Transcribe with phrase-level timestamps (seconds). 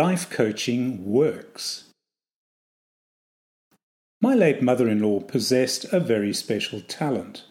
[0.00, 1.84] life coaching works.
[4.22, 7.44] My late mother in law possessed a very special talent.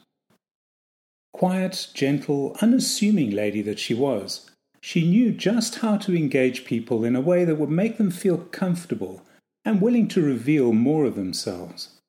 [1.31, 4.49] Quiet, gentle, unassuming lady that she was,
[4.81, 8.39] she knew just how to engage people in a way that would make them feel
[8.61, 9.21] comfortable
[9.63, 11.99] and willing to reveal more of themselves.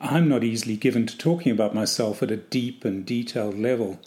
[0.00, 4.00] I'm not easily given to talking about myself at a deep and detailed level.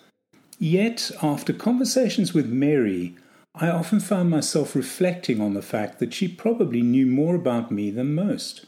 [0.58, 3.16] Yet, after conversations with Mary,
[3.56, 7.92] I often found myself reflecting on the fact that she probably knew more about me
[7.92, 8.66] than most.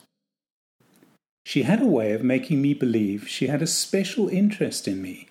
[1.43, 5.29] She had a way of making me believe she had a special interest in me.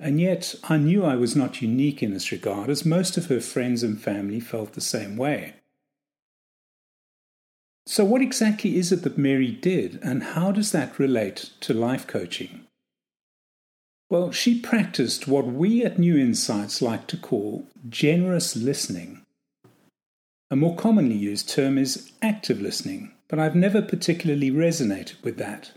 [0.00, 3.40] And yet I knew I was not unique in this regard, as most of her
[3.40, 5.54] friends and family felt the same way.
[7.86, 12.06] So, what exactly is it that Mary did, and how does that relate to life
[12.06, 12.67] coaching?
[14.10, 19.22] Well, she practiced what we at New Insights like to call generous listening.
[20.50, 25.72] A more commonly used term is active listening, but I've never particularly resonated with that.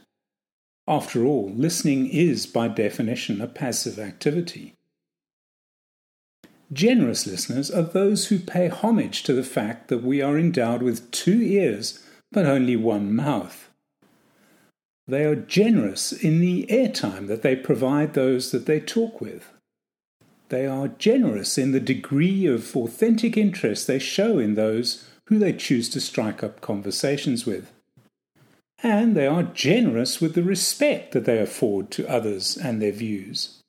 [0.88, 4.76] After all, listening is by definition a passive activity.
[6.72, 11.12] Generous listeners are those who pay homage to the fact that we are endowed with
[11.12, 12.02] two ears
[12.32, 13.70] but only one mouth.
[15.08, 19.52] They are generous in the airtime that they provide those that they talk with.
[20.50, 25.54] They are generous in the degree of authentic interest they show in those who they
[25.54, 27.72] choose to strike up conversations with.
[28.84, 33.62] And they are generous with the respect that they afford to others and their views.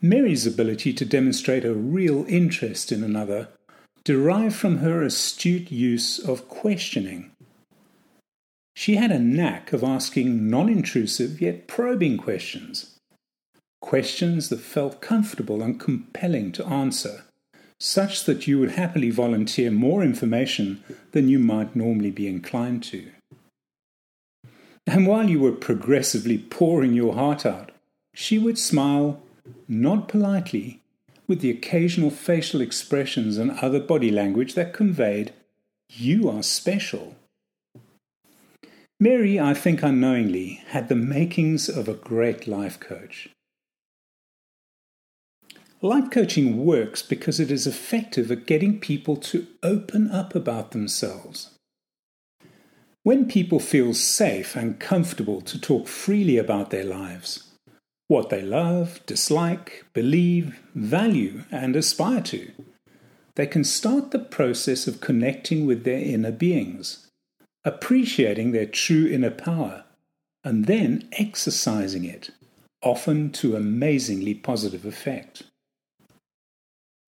[0.00, 3.48] Mary's ability to demonstrate a real interest in another
[4.04, 7.31] derived from her astute use of questioning.
[8.82, 12.98] She had a knack of asking non intrusive yet probing questions,
[13.80, 17.22] questions that felt comfortable and compelling to answer,
[17.78, 20.82] such that you would happily volunteer more information
[21.12, 23.12] than you might normally be inclined to.
[24.84, 27.70] And while you were progressively pouring your heart out,
[28.14, 29.22] she would smile
[29.68, 30.80] nod politely,
[31.28, 35.32] with the occasional facial expressions and other body language that conveyed,
[35.88, 37.14] You are special.
[39.02, 43.28] Mary, I think unknowingly, had the makings of a great life coach.
[45.80, 51.50] Life coaching works because it is effective at getting people to open up about themselves.
[53.02, 57.50] When people feel safe and comfortable to talk freely about their lives,
[58.06, 62.52] what they love, dislike, believe, value, and aspire to.
[63.34, 67.08] They can start the process of connecting with their inner beings,
[67.64, 69.84] appreciating their true inner power,
[70.44, 72.30] and then exercising it,
[72.82, 75.44] often to amazingly positive effect.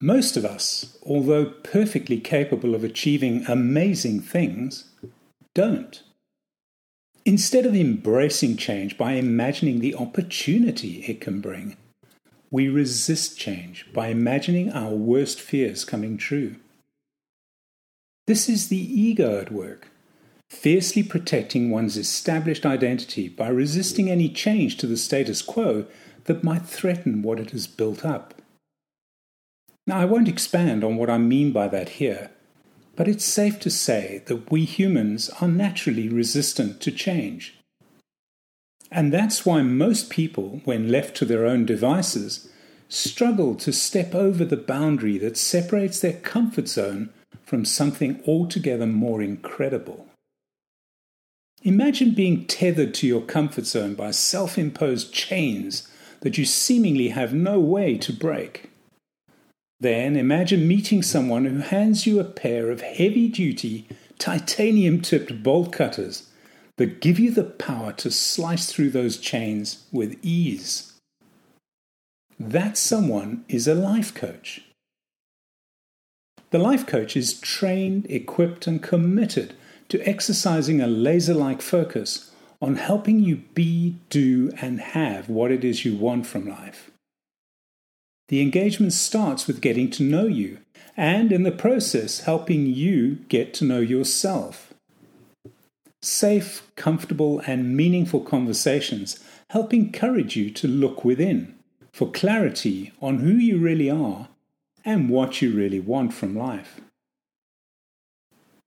[0.01, 4.85] Most of us, although perfectly capable of achieving amazing things,
[5.55, 6.03] don't.
[7.25, 11.77] Instead of embracing change by imagining the opportunity it can bring,
[12.51, 16.57] we resist change by imagining our worst fears coming true.
[18.27, 19.89] This is the ego at work,
[20.55, 25.87] fiercely protecting one's established identity by resisting any change to the status quo
[26.25, 28.35] that might threaten what it has built up.
[29.87, 32.31] Now, I won't expand on what I mean by that here,
[32.97, 37.59] but it's safe to say that we humans are naturally resistant to change.
[38.91, 42.49] And that's why most people, when left to their own devices,
[42.89, 47.11] struggle to step over the boundary that separates their comfort zone
[47.45, 50.07] from something altogether more incredible.
[51.67, 55.89] Imagine being tethered to your comfort zone by self imposed chains
[56.21, 58.71] that you seemingly have no way to break.
[59.81, 63.89] Then imagine meeting someone who hands you a pair of heavy duty,
[64.19, 66.29] titanium tipped bolt cutters
[66.77, 70.93] that give you the power to slice through those chains with ease.
[72.39, 74.63] That someone is a life coach.
[76.51, 79.55] The life coach is trained, equipped, and committed
[79.95, 85.63] to exercising a laser like focus on helping you be, do, and have what it
[85.63, 86.91] is you want from life.
[88.27, 90.59] The engagement starts with getting to know you,
[90.97, 94.75] and in the process, helping you get to know yourself.
[96.03, 101.55] Safe, comfortable, and meaningful conversations help encourage you to look within
[101.93, 104.27] for clarity on who you really are
[104.85, 106.81] and what you really want from life.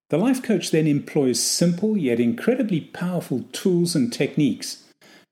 [0.10, 4.84] The life coach then employs simple yet incredibly powerful tools and techniques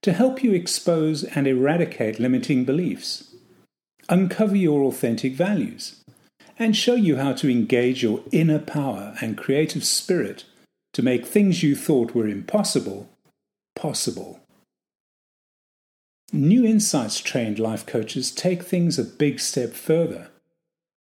[0.01, 3.35] to help you expose and eradicate limiting beliefs
[4.09, 6.03] uncover your authentic values,
[6.57, 10.45] and show you how to engage your inner power and creative spirit
[10.93, 13.09] to make things you thought were impossible
[13.75, 14.39] possible.
[16.31, 20.29] New Insights trained life coaches take things a big step further.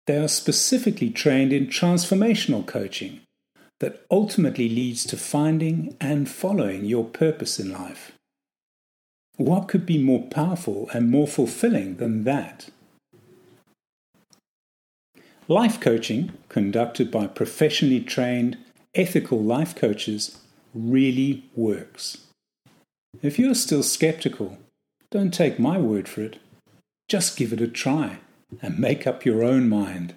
[0.07, 3.21] They are specifically trained in transformational coaching
[3.81, 8.13] that ultimately leads to finding and following your purpose in life.
[9.37, 12.71] What could be more powerful and more fulfilling than that?
[15.49, 18.57] Life coaching, conducted by professionally trained,
[18.95, 20.39] ethical life coaches,
[20.75, 22.19] really works.
[23.23, 24.59] If you're still skeptical,
[25.11, 26.39] don't take my word for it.
[27.09, 28.19] Just give it a try
[28.61, 30.15] and make up your own mind.